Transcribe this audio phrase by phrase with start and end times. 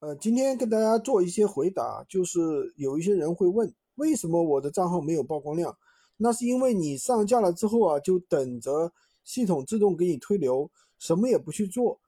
[0.00, 5.76] 呃，今天跟大家做一些回答，就是有一些人会问，为什么我的账号没有曝光量？
[6.18, 8.92] 那是因为你上架了之后啊，就等着
[9.24, 11.98] 系统自动给你推流，什么也不去做。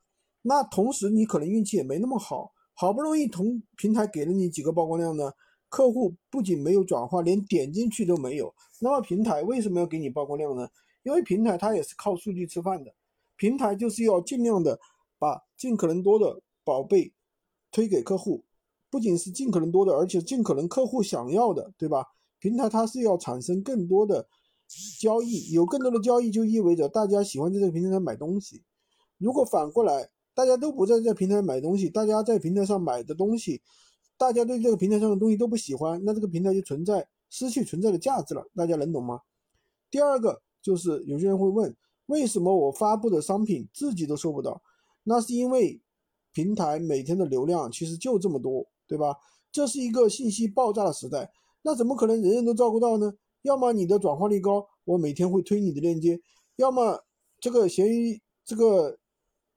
[0.42, 5.32] 那同时你可能运气也没那么好，好不容易同平台给了你几个曝光量呢，
[5.68, 8.54] 客户不仅没有转化，连点进去都没有。
[8.78, 10.68] 那么平台为什么要给你曝光量呢？
[11.02, 12.94] 因为平台它也是靠数据吃饭的，
[13.36, 14.78] 平台就是要尽量的
[15.18, 17.12] 把尽可能多的宝贝。
[17.72, 18.44] 推给客户，
[18.90, 22.04] 不仅是尽可能多的，而且尽可能客户想要的，对吧？
[22.38, 24.26] 平台它是要产生更多的
[24.98, 28.62] 交易，有更多的交易就意味着大家喜欢在这个平台上买东西。
[29.18, 33.60] 如果反过来，大家都不在这平台买东西，大家在平台上买的东西，
[34.16, 38.48] 大家对这个平台上的东西都不喜欢，那这个平台就存在失去存在的价值了。
[38.56, 39.20] 大家能懂吗？
[39.90, 44.62] 第二个就是有些人会问，为什么我发布的商品自己都收不到？
[45.04, 45.80] 那是因为。
[46.32, 49.16] 平台每天的流量其实就这么多，对吧？
[49.52, 51.32] 这是一个信息爆炸的时代，
[51.62, 53.12] 那怎么可能人人都照顾到呢？
[53.42, 56.20] 要么你的转化率高，我每天会推你的链接；
[56.56, 57.04] 要么
[57.40, 58.98] 这个闲鱼这个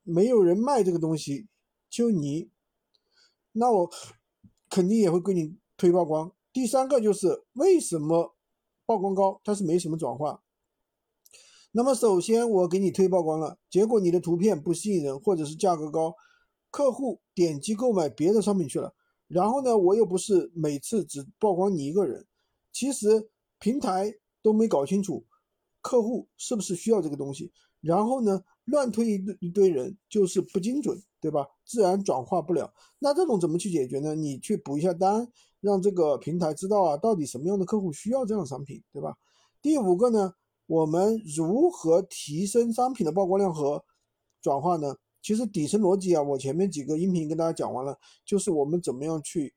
[0.02, 1.48] 没有人卖这个东西，
[1.90, 2.50] 就你，
[3.52, 3.90] 那我
[4.70, 6.32] 肯定也会给你推曝光。
[6.52, 8.36] 第三个就是为什么
[8.86, 10.42] 曝光高，但是没什么转化？
[11.74, 16.16] 那么首先我给你推曝光了，结果你的图片不吸引人，或者是价格高。
[16.74, 18.92] 客户点击购买别的商品去了，
[19.28, 22.26] 然后呢，我又不是每次只曝光你一个人，
[22.72, 23.30] 其实
[23.60, 25.24] 平台都没搞清楚
[25.82, 31.48] 客户是不是需要这个东西，然后呢，乱推一堆一堆人就是不精准，对吧？
[31.64, 32.74] 自然转化不了。
[32.98, 34.16] 那这种怎么去解决呢？
[34.16, 39.16] 你去补一下单，让这个平台知道啊，到底什么样的客户需要这样的商品，对吧？
[39.62, 40.34] 第五个呢，
[40.66, 43.86] 我们如何提升商品的曝光量和
[44.42, 44.96] 转化呢？
[45.24, 49.56] 其实底层逻辑啊，我前面几个音频跟大家讲完了，就是我们怎么样去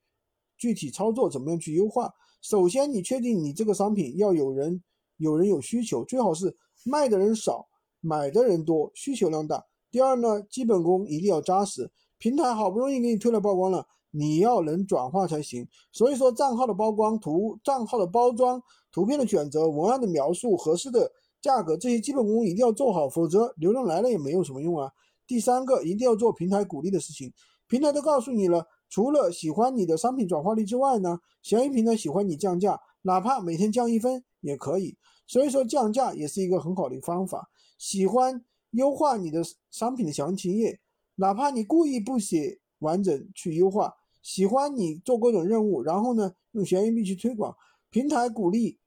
[0.57, 2.15] 具体操作，怎么样去优化。
[2.41, 4.81] 首先，你确定你这个商品要有人
[5.17, 7.67] 有人有需求，最好是卖的人少，
[8.01, 9.67] 买的人多，需求量大。
[9.91, 11.91] 第二呢，基本功一定要扎实。
[12.19, 15.67] 平台好不容易给你推了曝光了，你要能转化才行。
[15.91, 18.63] 所以说，账号的曝光图、账号的包装、
[18.93, 21.11] 图片的选择、文案的描述、合适的
[21.41, 24.93] 价格，这些基本功一定要做好，否则流量来了也没有什么用啊。
[25.27, 27.33] 第三个一定要做平台鼓励的事情，
[27.67, 34.97] 平台都告诉你了，除了喜欢你的商品转化率之外呢，闲鱼平台喜欢你降价，哪怕每天降一分也可以。
[35.27, 37.51] 所以说降价也是一个很好的方法。
[37.79, 40.81] 喜欢优化你的商品的详情页，
[41.17, 43.95] 哪怕你故意不写完整去优化。
[44.23, 47.57] 喜欢你做各种任务，然后呢用闲鱼币去推广，
[47.91, 48.79] 平台鼓励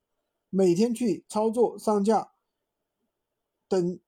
[0.50, 2.32] 每天去操作上架，
[3.68, 4.00] 等。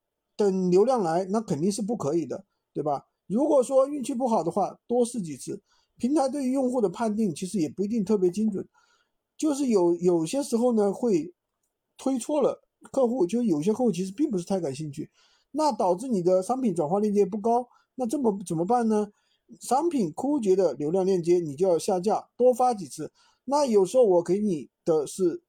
[0.44, 2.44] 等流量来，那肯定是不可以的，
[2.74, 3.06] 对吧？
[3.28, 5.62] 如果说运气不好的话，多试几次。
[5.98, 8.68] 平台对于用户的判定其实也不一定特别精准，
[9.38, 11.32] 就是有有些时候呢会
[11.96, 12.60] 推错了
[12.92, 15.12] 客户，就有些客户其实并不是太感兴趣，
[15.52, 17.68] 那导致你的商品转化链接不高。
[17.94, 19.12] 那这么怎么办呢？
[19.60, 23.12] 商品枯竭的流量链接你就要下架，多发几次。
[23.46, 25.44] 那有时候我给你的是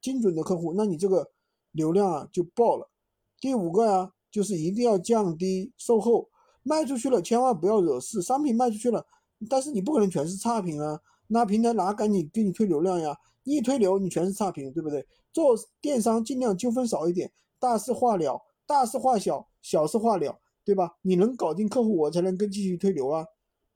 [0.00, 1.30] 精准的客户，那你这个
[1.72, 2.90] 流量啊就爆了。
[3.38, 4.12] 第五个呀。
[4.30, 6.28] 就是一定要降低售后，
[6.62, 8.22] 卖出去了千万不要惹事。
[8.22, 9.04] 商品卖出去了，
[9.48, 13.16] 但是你不可能全是差评啊，那平台哪敢你给你推流量呀？
[13.44, 15.04] 一推流，你全是差评，对不对？
[15.32, 20.96] 做电商尽量纠纷少一点，大事化了，大事化小，小事化了，对吧？
[21.02, 23.24] 你能搞定客户，我才能跟继续推流啊。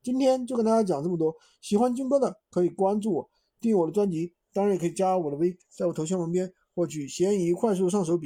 [0.02, 8.20] 今天就跟大家讲这么多，喜欢军哥的可以关注我，订我的专辑，当然也可以加我的微，在我头像旁边获取闲鱼快速上手。